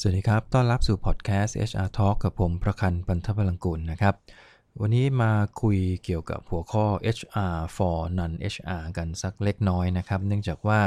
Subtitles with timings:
[0.00, 4.14] สวัสดีครับ ต้อนรับสู่พอดแคสต์ HR Talk กับผมประคันปันทพลังกุลนะครับ
[4.80, 5.32] วันนี้มา
[5.62, 6.86] คุยเกี่ยวกับหัวข้อ
[7.16, 10.80] HR for non HR กันสักเล็กน้อยนะครับ เนื่องจากว่า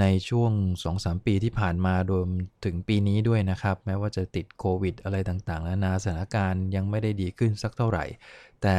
[0.00, 0.52] ในช่วง
[0.90, 2.28] 2-3 ปีที่ผ่านมารวม
[2.64, 8.04] ถึงปีนี้ด้วยนะครับ แม้ว่าจะติดโควิดอะไรต่างๆนานาสถานการณ์ยังไม่ได้ดีขึ้นสักเท่าไหร่
[8.62, 8.78] แต่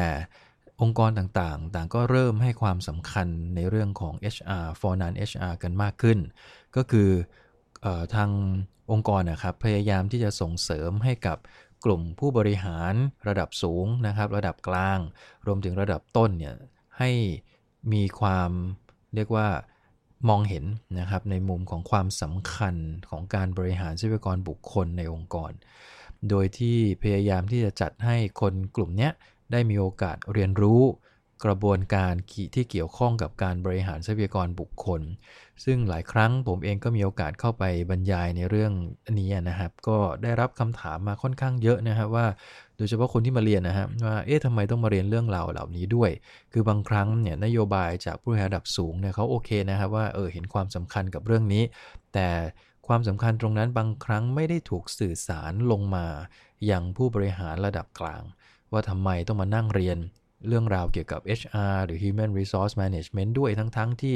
[0.82, 6.20] องค์กรต่างๆ ต่างก็เริ่มให้ความสำคัญในเรื่องของ HR for non HR กันมากขึ้น
[6.75, 7.09] ก็คือ
[8.15, 8.29] ทาง
[8.91, 11.37] องค์กรนะครับพยายามที่จะส่งเสริมให้กับ
[11.86, 12.93] กลุ่มผู้บริหาร
[13.28, 15.00] ระดับสูงนะครับ ระดับกลาง
[15.46, 16.56] รวมถึงระดับต้นเนี่ย
[17.00, 17.11] ให้
[17.93, 18.51] มีความ
[19.15, 19.47] เรียกว่า
[20.29, 20.65] มองเห็น
[21.00, 22.75] นะครับในมุมของความสำคัญ
[23.09, 25.51] ของการบริหารทรัพยากรบุคคลในองค์กร
[26.29, 29.09] โดยที่พยายามที่จะจัดให้คนกลุ่มนี้
[29.51, 30.81] ได้มีโอกาสเรียนรู้
[31.46, 32.14] กระบวนการ
[32.56, 35.02] ที่เกี่ยวข้องกับการบริหารทรัพยากรบุคคล
[35.66, 38.72] ซึ่งหลายครั้งผมเองก็มีโอกาสเข้าไปบรรยายในเรื่อง
[39.20, 42.28] นี้นะครับ ก็ได้รับคำถามมาค่อนข้างเยอะนะครับว่า
[42.78, 46.12] โดยเฉพาะคนที่มาเรียนนะครับว่าเอ๊ะทำไมต้องมาเรียนเรื่องราวเหล่านี้ด้วย
[46.54, 51.64] คือบางครั้งเนี่ยนโยบายจากผู้บริหารระดับสูงเนี่ยเขาโอเคนะครับว่าเออเห็นความสำคัญกับเรื่องนี้
[52.14, 52.30] แต่
[52.88, 56.06] ความสำคัญตรงนั้นบางครั้งไม่ได้ถูกสื่อสารลงมา
[56.66, 58.23] อย่างผู้บริหารระดับกลาง
[58.72, 59.98] ว่าทำไมต้องมานั่งเรียน
[60.47, 64.16] เรื่องราวเกี่ยวกับ HR หรือ Human Resource Management ด้วยทั้งๆทที่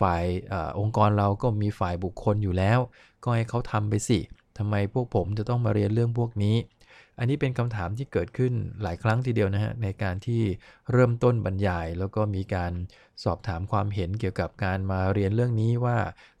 [0.00, 2.78] ฝ่ายอองค์กรเราก็มีฝ่ายบุคคลอยู่แล้ว
[3.24, 4.18] ก็ให้เขาทำไปสิ
[4.58, 6.56] ทำไมพวกผมจะต้องมาเรียนเรื่องพวกนี้
[7.18, 10.42] อันนี้เป็นคำถามที่เกิดขึ้นหลายครั้งทีเดียวนะฮะในการที่
[10.92, 12.72] เริ่มต้นบรรยาย แล้วก็มีการ
[13.24, 15.96] สอบถามความเห็นเกี่ยวกับการมาเรียนเรื่องนี้ว่า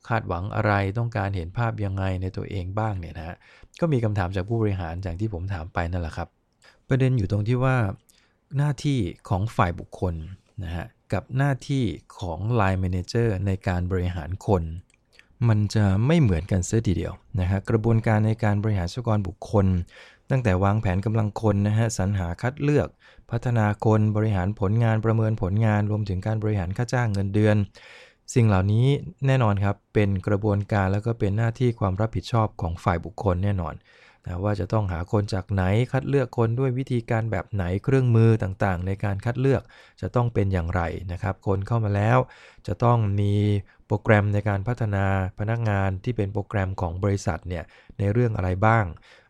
[0.08, 3.36] คาดหวังอะไรต้องการเห็นภาพยังไงในตัวเองบ้างเนี่ยนะฮะ
[3.80, 6.28] ก็มีคำถามจากผู้บริหารอย่างที่ผมถามไปนั่นแหละครับ
[6.88, 7.76] ประเด็นอยู่ตรงที่ว่า
[8.56, 10.14] หน้าที่ของฝ่ายบุคคล
[10.62, 11.84] นะฮะกับหน้าที่
[12.18, 14.62] ของ Line Manager ในการบริหารคน
[15.48, 19.66] มันจะไม่เหมือนกันเสียทีเดียวนะฮะกระบวนการในการบริหารทรัพยากรบุคคล
[20.30, 22.88] ตั้งแต่วางแผนกำลังคนนะฮะสรรหาคัดเลือก
[23.30, 27.56] พัฒนาคนบริหารผลงานประเมินผลงาน รวมถึงการบริหารค่าจ้างเงินเดือน
[28.34, 28.86] สิ่งเหล่านี้
[29.26, 33.74] แน่นอนครับเป็นกระบวนการแล้วก็เป็นหน้าที่ความรับผิดชอบของฝ่ายบุคคลแน่นอน
[34.26, 35.62] นะว่าจะต้องหาคนจากไหน
[35.92, 39.62] คัดเลือกคนด้วยวิธีการแบบไหนเครื่องมือต่างๆ ในการคัดเลือก
[40.00, 42.18] จะต้องเป็นอย่างไรนะครับ คนเข้ามาแล้ว
[42.66, 43.34] จะต้องมี
[43.86, 45.04] โปรแกรมในการพัฒนา
[45.38, 47.64] พนักงานที่เป็นโปรแกรมของบริษัทเนี่ย
[47.98, 48.84] ในเรื่องอะไรบ้าง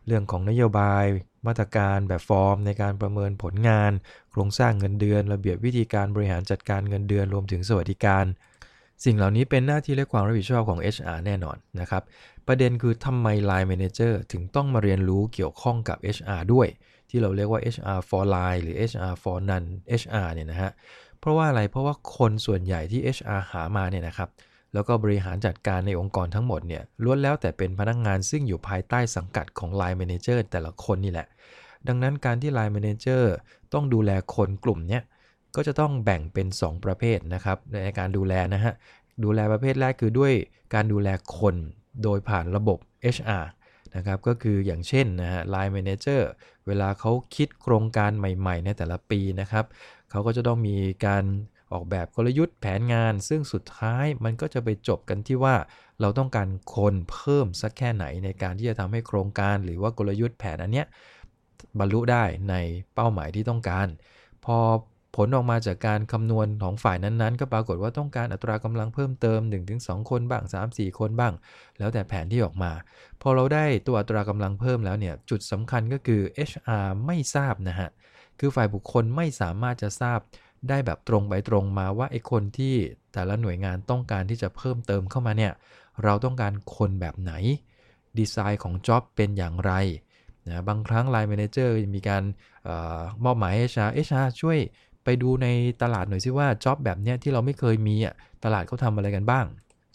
[0.07, 1.05] เรื่องของนโยบาย
[1.47, 3.91] มาตรการแบบฟอร์ม ในการประเมินผลงาน
[4.31, 8.25] โครงสร้างเงินเดือน ระเบียบวิธีการบริหารจัดการเงินเดือนรวมถึงสวัสดิการ
[9.05, 12.03] สิ่งเหล่านี้เป็นหน้าที่และความรับผิดชอบของ HR แน่นอนนะครับ
[12.47, 16.67] ประเด็นคือทำไม Line Manager ถึงต้องมาเรียนรู้เกี่ยวข้องกับ HR ด้วย
[17.09, 19.63] ที่เราเรียกว่า HR for Line หรือ HR for non
[20.01, 20.71] HR เนี่ยนะฮะ
[21.19, 24.29] เพราะว่าอะไรเพราะว่าคนส่วนใหญ่ที่ HR หามาเนี่ยนะครับ
[24.73, 31.27] แล้วก็บริหารจัดการในองค์กรทั้งหมดเนี่ยล้วนแล้วแต่เป็นพนักงงานซึ่งอยู่ภายใต้สังกัดของ Line Manager แต่ละคนนี่แหละ
[31.87, 33.23] ดังนั้นการที่ Line Manager
[33.73, 34.99] ต้องดูแลคนกลุ่มเนี้
[35.55, 38.73] ก็จะต้องแบ่งเป็น 2 ประเภทนะครับในการดูแลนะฮะ
[39.23, 40.33] ดูแลประเภทแรกคือด้วย
[40.73, 41.55] การดูแลคน
[42.03, 42.79] โดยผ่านระบบ
[43.15, 43.45] HR
[43.95, 46.21] นะครับก็คืออย่างเช่นนะฮะ Line Manager
[46.67, 49.65] เวลาเขาคิดโครงการใหม่ๆ ในแต่ละปีนะครับ
[50.11, 51.23] เขาก็จะต้องมีการ
[51.71, 55.55] ออกแบบกลยุทธ์แผนงาน ซึ่งสุดท้ายมันก็จะไปจบกันที่ว่า
[56.01, 60.87] เราต้องการคนเพิ่มสักแค่ไหนในการที่จะทำให้โครงการ หรือว่ากลยุทธ์แผนอันเนี้ย
[61.79, 62.55] บรรลุได้ใน
[62.95, 63.87] เป้าหมายที่ต้องการ
[64.45, 64.57] พอ
[65.15, 69.39] ผลออกมาจากการคำนวณของฝ่ายนั้นๆ ก็ปรากฏว่าต้องการอัตรากำลังเพิ่มเติม
[69.75, 71.33] 1-2 คนบ้าง 3-4 คนบ้าง
[71.79, 72.71] แล้วแต่แผนที่ออกมา
[73.21, 77.89] พอเราได้ตัวอัตรากำลังเพิ่มแล้วเนี่ย จุดสำคัญก็คือ HR ไม่ทราบนะฮะ
[78.39, 80.19] คือฝ่ายบุคคลไม่สามารถจะทราบ
[80.69, 82.75] ได้แบบตรงไปตรงมาว่าไอ้คนที่
[83.13, 85.53] แต่ละหน่วยงานต้องการที่จะเพิ่มเติมเข้ามาเนี่ย
[86.03, 87.33] เราต้องการคนแบบไหน
[88.17, 89.73] ดีไซน์ของจ็อบเป็นอย่างไร
[90.47, 92.23] นะบางครั้ง Line Manager มีการ
[92.67, 92.69] อ
[92.99, 94.59] อมอบหมาย HR HR ช่วย
[95.03, 95.47] ไปดูใน
[95.81, 99.45] ตลาดหน่อยซิว่าจ็อบแบบเนี้ยที่เราไม่เคยมีอะตลาดเขาทำอะไรกันบ้าง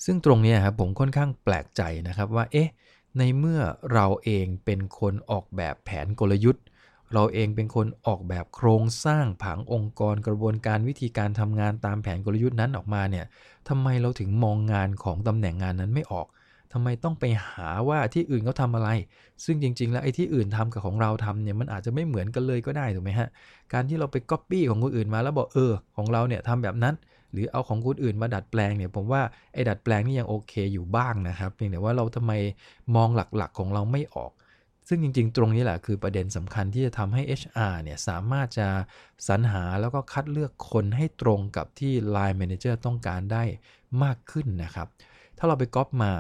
[0.04, 2.68] ซึ่งตรงนี้ครับผมค่อนข้างแปลกใจนะครับว่าเอ๊ะ
[3.18, 3.60] ในเมื่อ
[3.92, 6.64] เราเองเป็นคนออกแบบแผนกลยุทธ์
[7.12, 13.26] เราเองเป็นคนออกแบบโครงสร้างผังองค์กรกระบวนการวิธีการทำงานตามแผนกลยุทธ์นั้นออกมาเนี่ย
[13.68, 16.26] ทำไมเราถึงมองงานของตำแหน่งงานนั้นไม่ออก
[16.72, 18.88] ทำไมต้องไปหาว่าที่อื่นเขาทาอะไร
[19.44, 23.28] ซึ่งจริง ๆ แล้วไอ้ที่อื่นทำกับของเราทำเนี่ยมันอาจจะไม่เหมือนกันเลยก็ได้ถูกไหมฮะ
[23.72, 26.94] การที่เราไปก๊อปปี้ของคนอื่นมาแล้วบอกเออของเราเนี่ยทำแบบนั้น
[27.32, 29.22] หรือเอาของคนอื่นมาดัดแปลงเนี่ยผมว่า
[29.52, 32.32] ไอ้ดัดแปลงนี่ยังโอเคอยู่บ้างนะครับ เพียงแต่ว่าเราทำไม
[32.96, 34.32] มองหลักๆของเราไม่ออก
[34.88, 38.68] ซึ่งจริงๆ ตรงนี้แหละคือประเด็นสำคัญที่จะทำให้ HR เนี่ยสามารถจะ
[39.28, 43.44] สรรหาแล้วก็คัดเลือกคนให้ตรงกับที่ Line Manager ต้องการได้
[44.02, 44.88] มากขึ้นนะครับ
[45.38, 46.12] ถ้าเราไปก๊อปมา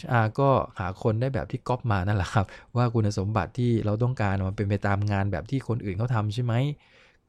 [0.00, 2.46] HR ก็หาคนได้แบบที่ก๊อปมานั่นแหละครับ
[2.76, 6.54] ว่าคุณสมบัติที่เราต้องการมันเป็นไปตามงานแบบที่คนอื่นเขาทำใช่ไหม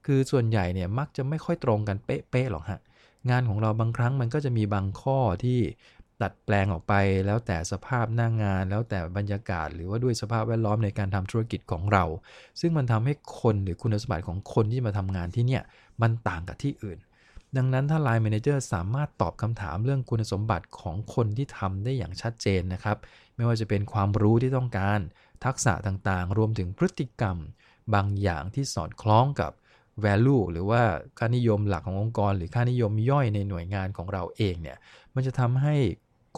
[0.06, 2.80] คือส่วนใหญ่เนี่ยมักจะไม่ค่อยตรงกันเป๊ะๆหรอกฮะ
[3.30, 5.60] งานของเราบางครั้งมันก็จะมีบางข้อที่
[6.21, 6.94] ดัดแปลงออกไป
[7.25, 12.04] แล้วแต่สภาพหน้างงาน แล้วแต่บรรยากาศ หรือว่าด้วยสภาพแวดล้อมในการทำธุรกิจของเรา
[12.59, 15.63] ซึ่งมันทำให้คนหรือคุณสมบัติของคนที่มาทำงานที่เนี่ย
[16.01, 17.00] มันต่างกับที่อื่น
[17.57, 22.97] ดังนั้นถ้า Line Manager สามารถตอบคำถามเรื่องคุณสมบัติของคนที่ทำได้อย่างชัดเจนนะครับ
[23.35, 25.00] ไม่ว่าจะเป็นความรู้ที่ต้องการ
[25.45, 27.38] ทักษะต่างๆ รวมถึงพฤติกรรม
[27.94, 29.51] บางอย่างที่สอดคล้องกับ
[30.03, 30.81] value หรือว่า
[31.19, 34.77] ค่านิยมหลักขององค์กร หรือค่านิยมย่อยในหน่วยงานของเราเองเนี่ย
[35.13, 35.75] มันจะทำให้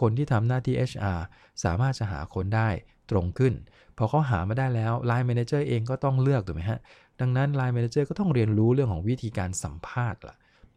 [0.02, 1.20] คนที่ทำหน้าที่ HR
[1.64, 2.70] สามารถจะหาคนได้
[3.12, 3.54] ตรงขึ้น
[3.98, 6.80] พอเขาหามาได้แล้ว Line Manager เองก็ต้องเลือกถูกไหมฮะ
[7.20, 10.36] ดังนั้น Line Manager ก็ต้องเรียนรู้เรื่องของวิธีการสัมภาษณ์ล่ะ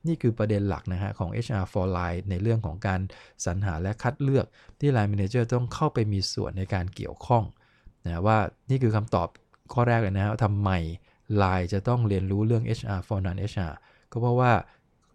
[0.09, 3.01] นี่คือประเด็นหลักนะฮะของ HR for Line ในเรื่องของการ
[3.45, 4.47] สรรหาและคัดเลือก
[4.81, 7.45] ที่ Line Manager ต้องเข้าไปมีส่วนในการเกี่ยวข้อง
[8.05, 8.39] นะว่า
[8.71, 9.29] นี่คือคำตอบ
[9.73, 10.71] ข้อแรกเลยนะฮะทำไม
[11.43, 13.75] Line จะต้องเรียนรู้เรื่อง HR for non HR
[14.13, 14.53] ก็เพราะว่า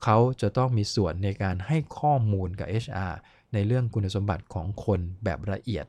[0.03, 3.13] เขาจะต้องมีส่วนในการให้ข้อมูลกับ HR
[3.53, 5.85] ในเรื่องคุณสมบัติของคนแบบละเอียด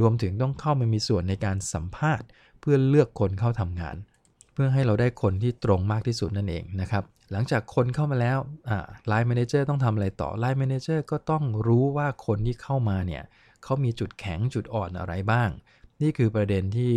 [0.00, 2.26] รวมถึงต้องเข้ามามีส่วนในการสัมภาษณ์
[2.60, 3.96] เพื่อเลือกคนเข้าทำงาน
[4.52, 8.38] เพื่อให้เราได้คนที่ตรงมากที่สุดนั่นเองนะครับ หลังจากคนเข้ามาแล้ว
[9.08, 13.24] line manager ต้องทำอะไรต่อ line manager ก็ต้องรู้ว่าคนที่เข้ามาเนี่ย
[13.62, 15.48] เขามีจุดแข็งจุดอ่อนอะไรบ้าง
[16.02, 16.94] นี่คือประเด็นที่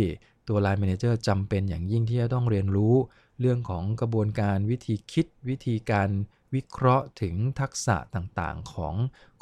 [0.48, 2.94] ตัว Line Manager จำเป็นอย่างยิ่งที่จะต้องเรียนรู้
[3.40, 6.08] เรื่องของกระบวนการวิธีคิด วิธีการ
[6.54, 8.94] วิเคราะห์ถึงทักษะต่างๆ ของ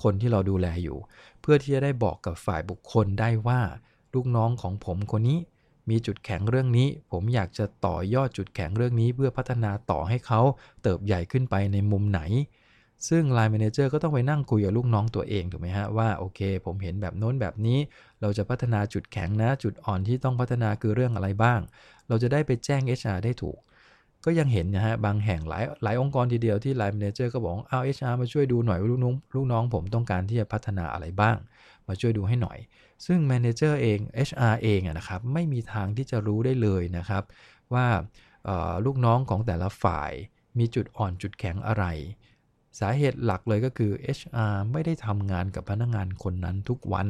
[0.03, 0.99] คนที่เราดูแลอยู่
[1.41, 3.61] เพื่อที่จะได้บอกกับฝ่ายบุคคลได้ว่า
[4.15, 5.39] ลูกน้องของผมคนนี้
[5.91, 10.41] มีจุดแข็งเรื่องนี้ ผมอยากจะต่อยอดจุดแข็งเรื่องนี้ เพื่อพัฒนาต่อให้เขา
[10.83, 12.21] เติบใหญ่ขึ้นไปในมุมไหน
[13.09, 17.79] ซึ่ง Line Manager ก็ต้องไปนั่งคุยกับลูกน้องตัวเองถูกไหมฮะว่าโอเค ผมเห็นแบบโน้นแบบนี้
[18.21, 21.61] เราจะพัฒนาจุดแข็งนะ จุดอ่อนที่ต้องพัฒนาคือเรื่องอะไรบ้าง
[22.09, 23.59] เราจะได้ไปแจ้ง HR ได้ถูก
[24.25, 31.37] ก็ยังเห็นนะฮะบางแห่งหลายหลายองค์กรทีเดียวที่ line manager ก็บอกเอา HR มาช่วยดูหน่อยว่าลูกน้องลูกน้องผมต้องการที่จะพัฒนาอะไรบ้าง
[31.89, 32.59] มาช่วยดูให้หน่อย
[33.06, 33.99] ซึ่ง manager เอง
[34.29, 37.23] HR เองนะครับไม่มีทางที่จะรู้ได้เลยนะครับ
[37.75, 37.87] ว่า
[38.85, 40.12] ลูกน้องของแต่ละฝ่าย
[40.58, 41.85] มีจุดอ่อนจุดแข็งอะไร
[42.81, 47.06] สาเหตุหลักเลยก็คือ HR ไม่ได้ทำงานกับพนักงานคนนั้นทุกวัน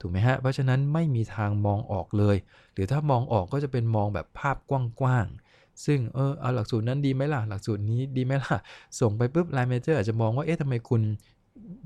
[0.00, 2.36] ถูกไหมฮะ เพราะฉะนั้นไม่มีทางมองออกเลย
[2.72, 4.72] หรือถ้ามองออกก็จะเป็นมองแบบภาพก
[5.04, 8.56] ว้างๆ ซึ่งเออเอาหลักสูตรนั้นดีไหมล่ะ หลักสูตรนี้ดีไหมล่ะ
[9.00, 11.02] ส่งไปปุ๊บไลน์เมเจอร์อาจจะมองว่า เอ๊ะทำไมคุณ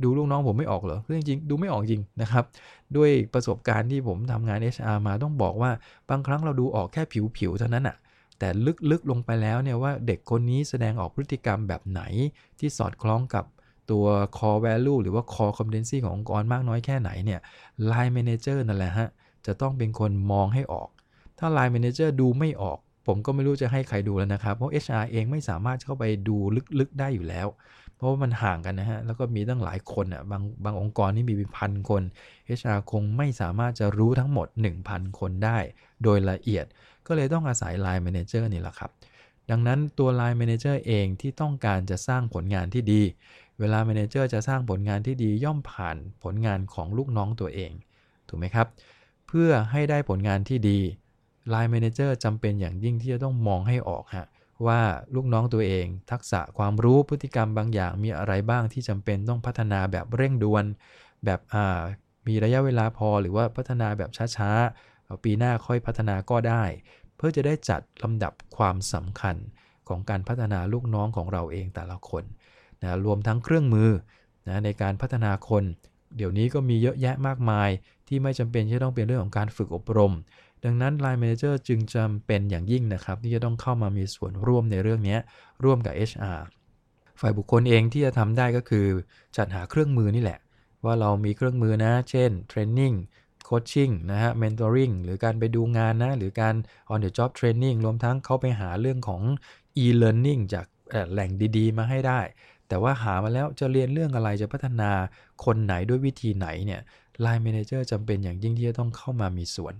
[0.03, 2.45] ดูลูกน้องผมไม่ออกเหรอคือจริงๆดูไม่ออกจริงนะครับ
[2.97, 5.71] ด้วยประสบการณ์ที่ผมทำงาน HR มาต้องบอกว่า
[6.11, 7.03] บางครั้งเราดูออกแค่
[7.37, 7.97] ผิวๆเท่านั้นอะ
[8.39, 8.49] แต่
[8.91, 12.03] ลึกๆลงไปแล้วเนี่ยว่าเด็กคนนี้แสดงออกพฤติกรรมแบบไหน
[12.59, 13.45] ที่สอดคล้องกับ
[13.91, 17.41] ตัว core value หรือว่า core competency ขององค์กรมากน้อยแค่ไหนเนี่ย
[17.91, 19.09] line manager นั่นแหละฮะ
[19.47, 20.89] จะต้องเป็นคนมองให้ออก
[21.39, 26.37] ถ้า line manager ดูไม่ออก ผมก็ไม่รู้จะให้ใครดูแล้วนะครับ เพราะ HR เองไม่สามารถเข้าไปดู
[26.81, 27.47] ลึกๆได้อยู่แล้ว
[27.97, 32.03] เพราะว่ามันห่างกันนะฮะ แล้วก็มีตั้งหลายคนอะบางบางองค์กรนี่มีเป็นพันคน
[32.59, 34.47] HR คงไม่สามารถจะรู้ทั้งหมด
[34.83, 35.59] 1,000 คนได้
[36.03, 36.65] โดยละเอียด
[37.07, 38.91] ก็เลยต้องอาศัย Line Manager นี่แหละครับ
[39.51, 43.03] ดังนั้นตัว Line Manager เองที่ต้องการจะสร้างผลงานที่ดี
[43.59, 47.73] เวลา Manager จะสร้างผลงานที่ดีย่อมผ่านผลงานของลูกน้องตัวเอง
[48.29, 48.67] ถูกไหมครับ
[49.27, 50.79] เพื่อให้ได้ผลงานที่ดี
[51.53, 54.27] Line Manager จำเป็นอย่างยิ่งที่จะต้องมองให้ออกฮะ
[54.67, 54.81] ว่า
[55.15, 60.65] ลูกน้องตัวเอง ทักษะความรู้พฤติกรรมบางอย่างมีอะไรบ้างที่จำเป็นต้องพัฒนาแบบเร่งด่วน
[61.25, 61.41] แบบ
[62.27, 66.65] มีระยะเวลาพอหรือว่าพัฒนาแบบช้าๆปีหน้าค่อยพัฒนาก็ได้
[67.17, 69.37] เพื่อจะได้จัดลำดับความสำคัญ
[69.89, 72.25] ของการพัฒนาลูกน้องของเราเองแต่ละคน
[72.83, 73.91] นะรวมทั้งเครื่องมือ
[74.49, 75.65] นะในการพัฒนาคน
[76.17, 77.71] เดี๋ยวนี้ก็มีเยอะแยะมากมาย
[78.09, 80.13] ที่ไม่จำเป็นที่ต้องเป็นเรื่องของการฝึกอบรม
[80.67, 85.19] ดังนั้น Line Manager จึงจำเป็นอย่างยิ่งนะครับที่จะต้องเข้ามามีส่วนร่วมในเรื่องนี้
[85.65, 86.41] ร่วมกับ HR
[87.21, 88.87] ฝ่ายบุคคลเองที่จะทำได้ก็คือ
[89.37, 90.39] จัดหาเครื่องมือนี่แหละ
[90.85, 92.97] ว่าเรามีเครื่องมือนะ เช่น Training
[93.49, 96.55] Coaching นะฮะ Mentoring หรือการไปดูงานนะ หรือการ
[96.93, 99.23] on the job training รวมทั้งเขาไปหาเรื่องของ
[99.83, 100.67] e-learning จาก
[101.13, 102.21] แหล่งดีๆ มาให้ได้
[102.69, 104.91] แต่ว่าหามาแล้วจะเรียนเรื่องอะไรจะพัฒนา
[105.45, 106.81] คนไหนด้วยวิธีไหนเนี่ย
[107.25, 109.75] Line Manager จำเป็นอย่างยิ่งที่จะต้องเข้ามามีส่วน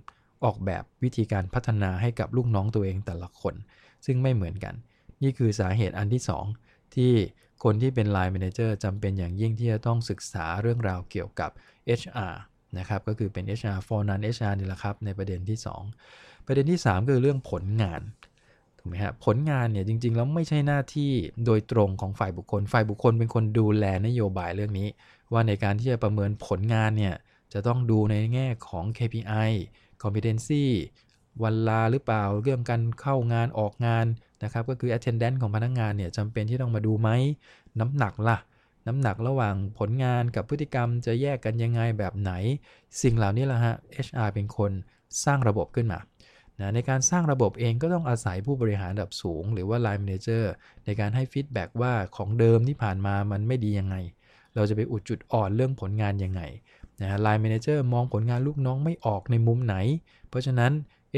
[0.45, 3.55] ออกแบบวิธีการพัฒนาให้กับลูกน้องตัวเองแต่ละคน
[4.05, 4.75] ซึ่งไม่เหมือนกัน
[5.23, 6.23] นี่คือสาเหตุอันที่
[6.59, 7.13] 2 ที่
[7.63, 11.51] คนที่เป็น Line Manager จำเป็นอย่างยิ่งที่จะต้องศึกษาเรื่องราวเกี่ยวกับ
[11.99, 12.33] HR
[12.77, 15.57] นะครับก็คือเป็น HR for non HR นี่แหละครับ ในประเด็นที่
[16.03, 18.01] 2 ประเด็นที่ 3 คือเรื่องผลงาน
[18.77, 21.11] ถูกไหมฮะผลงานเนี่ยจริง ๆ แล้วไม่ใช่หน้าที่
[21.45, 24.87] โดยตรงของฝ่ายบุคคล ฝ่ายบุคคลเป็นคนดูแลนโยบายเรื่องนี้
[25.33, 27.15] ว่าในการที่จะประเมินผลงานเนี่ย
[27.53, 29.51] จะต้องดูในแง่ของ KPI
[30.03, 30.65] competency
[31.43, 34.05] วันลาหรือเปล่า เรื่องการเข้างานออกงาน
[34.43, 37.09] นะครับ ก็คือ attendance ของพนักงงานเนี่ยจำเป็นที่ต้องมาดูไหม
[37.79, 38.37] น้ำหนักละ่ะ
[38.87, 42.31] น้ำหนักระหว่างผลงานกับพฤติกรรมจะแยกกันยังไงแบบไหน
[43.01, 43.75] สิ่งเหล่านี้ละฮะ
[44.07, 44.71] HR เป็นคน
[45.23, 45.99] สร้างระบบขึ้นมา
[46.59, 50.43] นะในการสร้างระบบเองก็ต้องอาศัยผู้บริหารระดับสูง หรือว่า Line Manager
[50.85, 53.95] ในการให้ฟีดแบ็กว่าของเดิมที่ผ่านมามันไม่ดียังไง
[54.55, 56.41] เราจะไปอุดจุดอ่อนเรื่องผลงานยังไง
[57.01, 59.75] นะ Line Manager มองผลงานลูกน้องไม่ออกในมุมไหน
[60.29, 60.71] เพราะฉะนั้น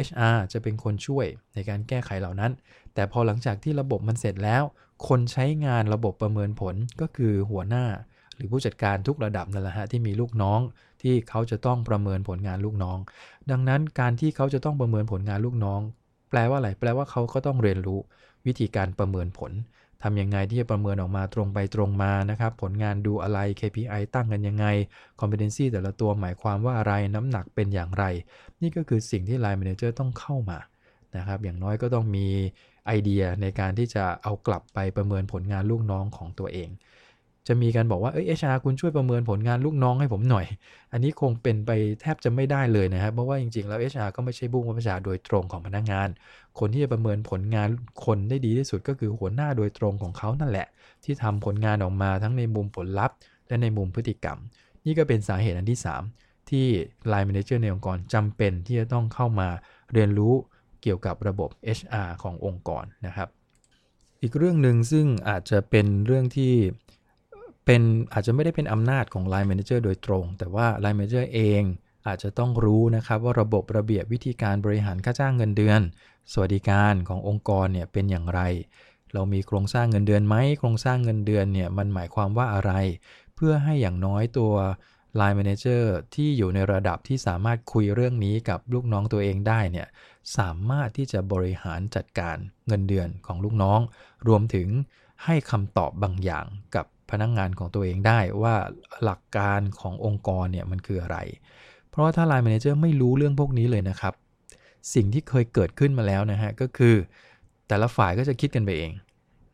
[0.07, 2.51] HR จะเป็นคนช่วยในการแก้ไขเหล่านั้น
[2.93, 4.63] แต่พอหลังจากที่ระบบมันเสร็จแล้ว
[5.07, 7.85] คนใช้งานระบบประเมินผลก็คือหัวหน้า
[8.35, 10.59] หรือผู้จัดการทุกระดับนั่นแหละฮะที่มีลูกน้อง
[11.01, 12.97] ที่เขาจะต้องประเมินผลงานลูกน้อง
[13.51, 15.81] ดังนั้นการที่เขาจะต้องประเมินผลงานลูกน้อง
[16.29, 17.99] แปลว่าอะไรแปลว่าเขาก็ต้องเรียนรู้
[18.45, 19.51] วิธีการประเมินผล
[20.03, 24.65] ทำยังไงที่จะประเมินออกมาตรงไปตรงมานะครับ ผลงานดูอะไร KPI ตั้งกันยังไง
[25.19, 28.05] competency แต่ละตัวหมายความว่าอะไรน้ำหนักเป็นอย่างไร
[28.61, 30.59] นี่ก็คือสิ่งที่ Line Manager ต้องเข้ามา
[31.17, 32.27] นะครับอย่างน้อยก็ต้องมี
[32.87, 36.69] ไอเดียในการที่จะเอากลับไปประเมินผลงานลูกน้องของตัวเอง
[37.49, 40.45] จะมีการบอกว่าเอ้ยเอชาคุณช่วยประเมินผลงานลูกน้องให้ผมหน่อย
[40.91, 46.09] อันนี้คงเป็นไปแทบจะไม่ได้เลยนะครับ เพราะว่าจริงๆ แล้ว HR ก็ไม่ใช่บุ้งประชาโดยตรงของพนักงาน
[46.59, 47.69] คนที่จะประเมินผลงาน
[48.05, 50.67] คนได้ดีที่สุดก็คือหัวหน้าโดยตรงของเขานั่นแหละ
[51.03, 53.15] ที่ทำผลงานออกมาทั้งในมุมผลลัพธ์
[53.47, 54.37] และในมุมพฤติกรรม
[54.85, 55.79] นี่ก็เป็นสาเหตุอันที่
[56.13, 56.65] 3 ที่
[57.11, 59.47] Line Manager ในองค์กรจำเป็นที่จะต้องเข้ามา
[59.93, 60.33] เรียนรู้
[60.81, 63.29] เกี่ยวกับระบบ HR ขององค์กรนะครับ
[64.21, 66.53] อีกเรื่องหนึ่งซึ่งอาจจะเป็นเรื่องที่
[67.71, 71.61] เป็นอาจจะไม่ได้เป็นอำนาจของ Line Manager โดยตรง แต่ว่า Line Manager เอง
[72.07, 75.81] อาจจะต้องรู้นะครับว่าระบบระเบียบวิธีการบริหารค่าจ้างเงินเดือน
[76.31, 78.41] สวัสดิการขององค์กรเนี่ยเป็นอย่างไร
[79.13, 82.71] เรามีโครงสร้างเงินเดือนไหมโครงสร้างเงินเดือนเนี่ยมันหมายความว่าอะไร
[83.35, 84.53] เพื่อให้อย่างน้อยตัว
[85.19, 85.83] Line Manager
[86.15, 89.87] ที่อยู่ในระดับที่สามารถคุยเรื่องนี้กับลูกน้องตัวเองได้เนี่ย
[90.37, 93.79] สามารถที่จะบริหารจัดการเงินเดือนของลูกน้อง
[94.27, 94.67] รวมถึง
[95.25, 98.55] ให้คำตอบบางอย่างกับ พนักงงานของตัวเองได้ว่า
[99.03, 101.17] หลักการขององค์กรเนี่ยมันคืออะไร
[101.89, 104.13] เพราะว่าถ้า Line Manager ไม่รู้เรื่องพวกนี้เลยนะครับ
[104.93, 106.95] สิ่งที่เคยเกิดขึ้นมาแล้วนะฮะก็คือ
[107.67, 108.91] แต่ละฝ่ายก็จะคิดกันไปเอง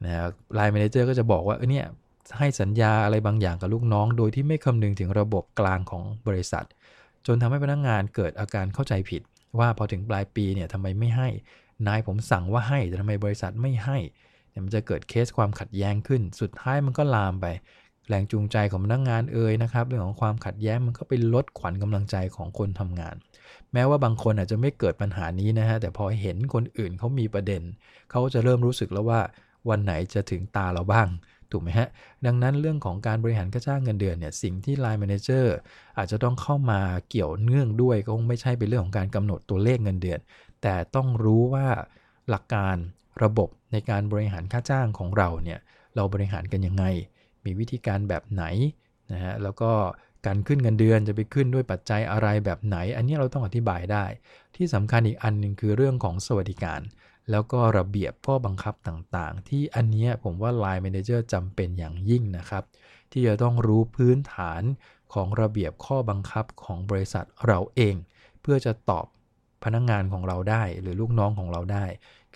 [0.04, 0.12] นะ
[0.54, 1.86] ไลน์แมเนเจอร์ก็จะบอกว่าเนี่ย
[2.38, 6.66] ให้สัญญาอะไรบางอย่างกับลูกน้อง โดยที่ไม่คำนึงถึงระบบกลางของบริษัท
[7.28, 9.22] จนทำให้พนักงงานเกิดอาการเข้าใจผิด
[9.60, 11.30] ว่าพอถึงปลายปีเนี่ยทำไมไม่ให้
[11.88, 13.98] นายผมสั่งว่าให้แต่ทำไมบริษัทไม่ให้
[14.64, 17.46] มันจะเกิดเคสความขัดแย้งขึ้น สุดท้ายมันก็ลามไป
[18.10, 23.16] แรงจูงใจของพนักงงานเอ่ยนะครับเรื่องของความขัดแย้งมันก็ไปลดขวัญกำลังใจของคนทำงาน
[23.74, 27.62] แม้ว่าบางคนอาจจะไม่เกิดปัญหานี้นะฮะแต่พอเห็นคนอื่นเขามีประเด็น
[28.12, 29.22] เขาจะเริ่มรู้สึกแล้วว่า
[29.70, 31.08] วันไหนจะถึงตาเราบ้าง
[31.52, 31.88] ถูกไหมฮะ
[32.26, 35.46] ดังนั้นเรื่องของการบริหารค่าจ้างเงินเดือนเนี่ยสิ่งที่ Line Manager
[35.98, 40.20] อาจจะต้องเข้ามาเกี่ยวเนื่องด้วยก็คงไม่ใช่เป็นเรื่องของการกำหนดตัวเลขเงินเดือน
[40.62, 41.68] แต่ต้องรู้ว่า
[42.30, 42.76] หลักการ
[43.24, 45.60] ระบบในการบริหารค่าจ้างของเราเนี่ย
[45.96, 46.86] เราบริหารกันยังไง
[47.46, 48.44] มีวิธีการแบบไหน
[49.12, 49.72] นะฮะแล้วก็
[50.26, 54.06] การขึ้นเงินเดือนจะไปขึ้นด้วยปัจจัยอะไรแบบไหน อันนี้เราต้องอธิบายได้
[54.56, 56.82] ที่สำคัญอีกอันหนึ่งคือเรื่องของสวัสดิการ
[57.32, 62.64] แล้วก็ระเบียบข้อบังคับต่างๆ ที่อันนี้ผมว่า Line Manager จำเป็นอย่างยิ่งนะครับ
[63.12, 64.62] ที่จะต้องรู้พื้นฐาน
[65.14, 67.96] ของระเบียบข้อบังคับของบริษัทเราเอง
[68.42, 69.06] เพื่อจะตอบ
[69.64, 71.86] พนักงงานของเราได้ หรือลูกน้องของเราได้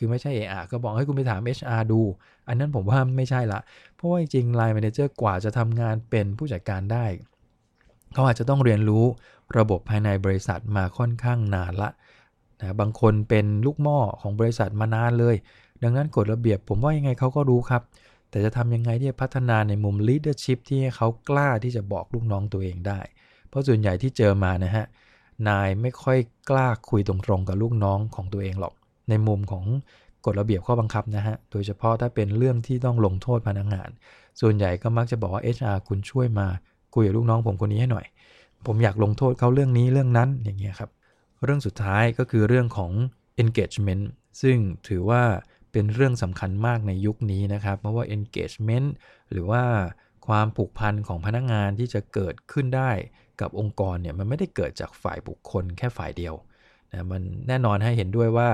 [0.02, 2.02] คือไม่ใช่เออก็บอกให้คุณไปถาม HR ดู
[2.48, 3.60] อันนั้นผมว่าไม่ใช่ละ
[3.96, 7.06] เพราะว่าจริงๆ Line Manager กว่าจะทำงานเป็นผู้จัดการได้
[8.14, 9.06] เขาอาจจะต้องเรียนรู้
[9.58, 11.90] ระบบภายในบริษัทมาค่อนข้างนานละ
[12.60, 15.36] นะบางคนเป็นลูกหม้อของบริษัทมานานเลย
[15.84, 17.82] ดังนั้นกฎระเบียบผมว่ายังไงเขาก็รู้ครับ
[18.30, 23.00] แต่จะทำยังไงที่จะพัฒนาในมุม leadership ที่ให้เขากล้าที่จะบอกลูกน้องตัวเองได้
[23.50, 24.86] เพราะส่วนใหญ่ที่เจอมานะฮะ
[25.48, 26.18] นายไม่ค่อย
[26.50, 28.74] กล้าคุยตรงๆกับลูกน้องของตัวเองหรอก
[29.10, 29.66] ในมุมของ
[30.26, 33.90] กฎระเบียบข้อบังคับนะฮะ โดยเฉพาะถ้าเป็นเรื่องที่ต้องลงโทษพนักงาน
[34.42, 36.48] ส่วนใหญ่ก็มักจะบอกว่า HR คุณช่วยมา
[36.96, 38.06] คุยกับลูกน้องผมคนนี้ให้หน่อย
[38.68, 40.90] ผมอยากลงโทษเขาเรื่องนี้เรื่องนั้นอย่างเงี้ยครับ
[41.44, 42.92] เรื่องสุดท้ายก็คือเรื่องของ
[43.44, 44.06] engagement
[44.42, 45.24] ซึ่งถือว่า
[45.72, 48.88] เป็นเรื่องสำคัญมากในยุคนี้นะครับ เพราะว่า engagement
[49.32, 49.64] หรือว่า
[50.28, 52.92] ความผูกพันของพนักงานที่จะเกิดขึ้นได้
[53.42, 56.36] กับองค์กรเนี่ยมันไม่ได้เกิดจากฝ่ายบุคคลแค่ฝ่ายเดียว
[56.94, 58.50] นะมันแน่นอนให้เห็นด้วยว่า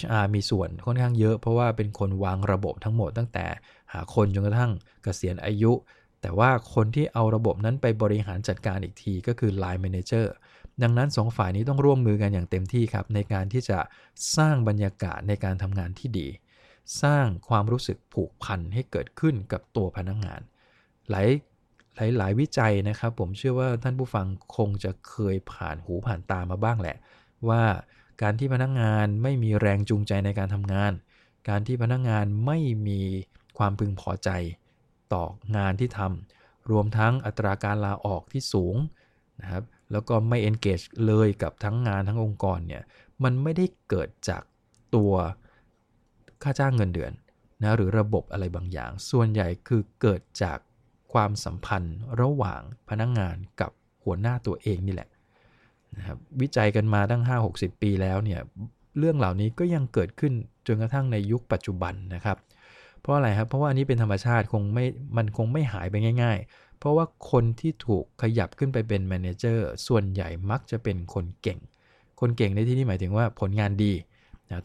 [0.00, 3.46] HR มีส่วนค่อนข้างเยอะ เพราะว่าเป็นคนวางระบบทั้งหมดตั้งแต่
[3.92, 4.72] หาคนจนกระทั่ง
[5.02, 5.72] เกษียณอายุ
[6.20, 10.26] แต่ว่าคนที่เอาระบบนั้นไปบริหารจัดการอีกทีก็คือ Line Manager
[10.82, 13.78] ดังนั้นสองฝ่ายนี้ต้องร่วมมือกันอย่างเต็มที่ครับ ในการที่จะ
[14.36, 16.28] สร้างบรรยากาศในการทำงานที่ดี
[17.02, 20.40] สร้างความรู้สึกผูกพันให้เกิดขึ้นกับตัวพนักงงาน
[21.10, 21.28] หลาย
[22.18, 26.96] หลายๆวิจัยนะครับ ผมเชื่อว่าท่านผู้ฟังคงจะเคยผ่านหูผ่านตามาบ้างแหละ
[27.48, 27.64] ว่า
[28.22, 30.92] การที่พนักงงานไม่มีแรงจูงใจในการทำงาน
[31.48, 33.02] การที่พนักงงานไม่มี
[33.58, 34.30] ความพึงพอใจ
[35.12, 35.24] ต่อ
[35.56, 38.76] งานที่ทำรวมทั้งอัตราการลาออกที่สูง
[39.40, 42.82] นะครับแล้วก็ไม่ engage เลยกับทั้งงานทั้งองค์กรเนี่ย
[43.22, 44.42] มันไม่ได้เกิดจาก
[44.94, 45.12] ตัว
[46.42, 47.12] ค่าจ้างเงินเดือน
[47.62, 50.58] นะหรือระบบอะไรบางอย่าง ส่วนใหญ่คือเกิดจาก
[51.12, 53.70] ความสัมพันธ์ระหว่างพนักงงานกับ
[54.04, 55.08] หัวหน้าตัวเองนี่แหละ
[55.96, 57.22] นะครับวิจัยกันมาตั้ง
[57.52, 58.40] 5-60 ปีแล้วเนี่ย
[58.98, 60.32] เรื่องเหล่านี้ก็ยังเกิดขึ้น
[60.66, 62.36] จนกระทั่งในยุคปัจจุบันนะครับ
[63.00, 64.84] เพราะอะไรครับ เพราะว่าอันนี้เป็นธรรมชาติคงไม่
[65.16, 71.58] มันคงไม่หายไปง่าย ๆ เพราะว่าคนที่ถูกขยับขึ้นไปเป็นแมเนเจอร์ส่วนใหญ่มักจะเป็นคนเก่ง
[72.20, 73.92] คนเก่งในที่นี้หมายถึงว่าผลงานดี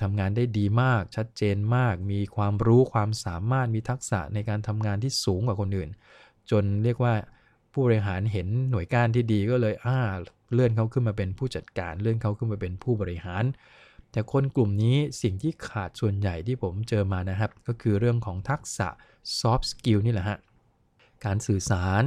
[0.04, 5.90] ทำงานได้ดีมาก ชัดเจนมาก มีความรู้ความสามารถมีทักษะในการทำงานที่สูงกว่าคนอื่น
[6.52, 7.14] จนเรียกว่า
[7.72, 10.00] ผู้บริหารเห็นหน่วยการที่ดีก็เลยอ่า
[10.54, 13.44] เลื่อนเขาขึ้นมาเป็นผู้จัดการ เลื่อนเขาขึ้นมาเป็นผู้บริหาร
[14.12, 18.88] แต่คนกลุ่มนี้สิ่งที่ขาดส่วนใหญ่ที่ผมเจอมานะครับ ก็คือเรื่องของทักษะ
[19.40, 20.38] soft skill นี่แหละฮะ
[21.26, 22.04] การสื่อสาร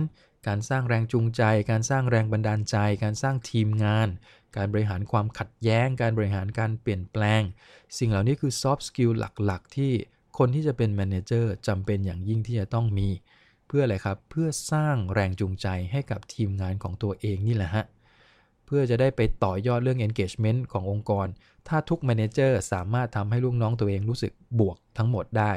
[0.47, 4.09] การสร้างแรงจูงใจ การสร้างแรงบันดาลใจ การสร้างทีมงาน
[4.57, 7.43] การบริหารความขัดแย้ง การบริหารการเปลี่ยนแปลง
[7.99, 9.12] สิ่งเหล่านี้คือ soft skill
[9.47, 9.93] หลักๆ ที่
[10.38, 13.09] คนที่จะเป็นแมเนเจอร์จำเป็นอย่างยิ่งที่จะต้องมี
[13.73, 17.85] เพื่ออะไรครับ เพื่อสร้างแรงจูงใจให้กับทีมงานของตัวเองนี่แหละฮะ
[18.67, 21.27] เพื่อจะได้ไปต่อยอดเรื่อง engagement ขององค์กร
[21.69, 25.53] ถ้าทุก manager สามารถทำให้ลูกน้องตัวเองรู้สึกบวกทั้งหมดได้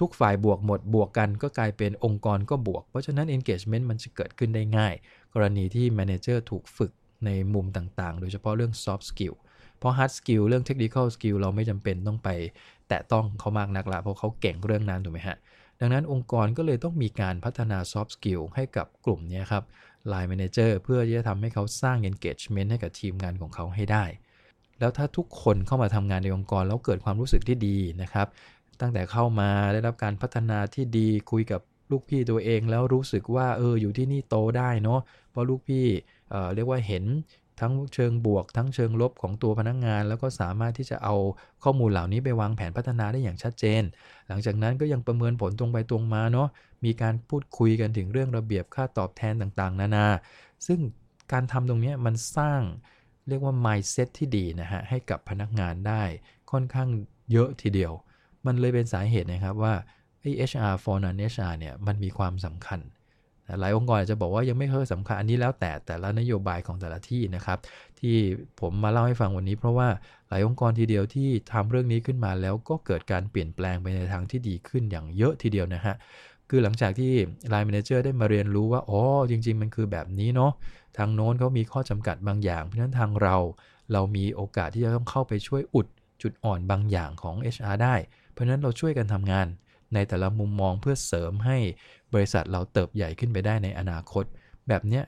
[0.00, 4.94] ทุกฝ่ายบวกหมดบวกกันก็กลายเป็นองค์กรก็บวก เพราะฉะนั้น engagement มันจะเกิดขึ้นได้ง่าย
[5.34, 6.92] กรณีที่ manager ถูกฝึก
[7.24, 9.34] ในมุมต่างๆ โดยเฉพาะเรื่อง soft skill
[9.78, 12.28] เพราะ hard skill เรื่อง technical skill เราไม่จำเป็นต้องไป
[12.88, 15.36] แตะต้องเขามากนักละเพราะเขาเก่งเรื่องนั้นถูกไหมฮะ
[15.80, 19.64] ดังนั้นองค์กรก็เลยต้องมีการพัฒนา soft skill ให้กับกลุ่มนี้ครับ
[20.12, 24.04] line manager เพื่อที่จะทำให้เขาสร้าง engagement ให้กับทีมงานของเขาให้ได้
[24.80, 28.26] แล้วถ้าทุกคนเข้ามาทำงานในองค์กรแล้วเกิดความรู้สึกที่ดีนะครับ
[28.80, 35.86] ตั้งแต่เข้ามาได้รับการพัฒนาที่ดีคุยกับลูกพี่ตัวเองแล้วรู้สึกว่าเอออยู่ที่นี่โตได้เนาะเพราะลูกพี่
[36.30, 37.04] เเรียกว่าเห็น
[37.60, 41.14] ทั้งเชิงบวก ทั้งเชิงลบของตัวพนักงงาน แล้วก็สามารถที่จะเอา
[41.62, 43.82] ข้อมูลเหล่านี้ไปวางแผนพัฒนาได้อย่างชัดเจน
[44.28, 46.48] หลังจากนั้นก็ยังประเมินผลตรงไปตรงมาเนาะ
[46.84, 50.06] มีการพูดคุยกันถึงเรื่องระเบียบค่าตอบแทนต่างๆ นานา
[50.66, 50.80] ซึ่ง
[51.32, 52.60] การทำตรงนี้มันสร้าง
[53.28, 56.02] เรียกว่า mindset ที่ดีนะฮะให้กับพนักงานได้
[56.50, 56.88] ค่อนข้าง
[57.32, 57.92] เยอะทีเดียว
[58.46, 59.74] มันเลยเป็นสาเหตุนะครับว่า
[60.20, 62.80] ไอ้ HR for non HR เนี่ยมันมีความสำคัญ
[63.60, 67.58] หลายองค์กรอาจจะบอกว่ายังไม่เคยสำคัญอันนี้แล้วแต่แต่ละนโยบายของแต่ละที่นะครับ
[68.00, 68.16] ที่
[68.60, 69.88] ผมมาเล่าให้ฟังวันนี้เพราะว่า
[70.28, 75.94] หลายองค์กรทีเดียวที่ทำเรื่องนี้ขึ้นมาแล้วก็เกิดการเปลี่ยนแปลงไปในทางที่ดีขึ้นอย่างเยอะทีเดียวนะฮะ
[76.50, 77.12] คือหลังจากที่
[77.52, 80.52] Line Manager ได้มาเรียนรู้ว่าอ๋อจริง ๆ มันคือแบบนี้เนาะ
[80.96, 83.36] ทางโน้นเขามีข้อจำกัดบางอย่าง เพราะฉะนั้นทางเรา
[83.92, 85.86] เรามีโอกาสที่จะต้องเข้าไปช่วยอุด
[86.22, 87.94] จุดอ่อนบางอย่างของ HR ได้
[88.32, 89.46] เพราะฉะนั้นเราช่วยกันทำงาน
[89.94, 91.58] ในแต่ละมุมมองเพื่อเสริมให้
[92.14, 94.24] บริษัทเราเติบใหญ่ขึ้นไปได้ในอนาคต
[94.68, 95.04] แบบเนี้ย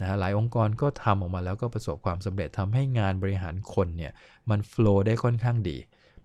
[0.00, 4.12] นะหลายองค์กรก็ทำออกมาแล้วก็ประสบความสำเร็จทำให้งานบริหารคนเนี่ย
[4.50, 5.76] มันฟลอ์ได้ค่อนข้างดี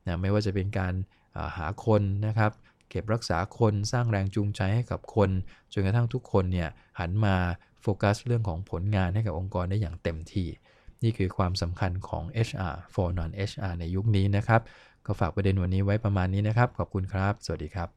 [0.08, 0.94] นะไม่ว่าจะเป็นการ
[1.58, 2.52] หาคนนะครับ
[2.90, 5.30] เก็บรักษาคนสร้างแรงจูงใจให้กับคน
[5.74, 7.36] จนกระทั่งทุกคนเนี่ยหันมา
[7.82, 10.48] โฟกัสเรื่องของผลงานให้กับองค์กรได้อย่างเต็มที่
[11.04, 14.62] นี่คือความสำคัญของ HR for non HR ในยุคนี้นะครับ
[15.06, 17.90] ก็ฝากประเด็นวันนี้ไว้ประมาณนี้นะครับ ขอบคุณครับ สวัสดีครับ